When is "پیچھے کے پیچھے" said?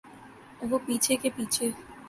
0.85-1.67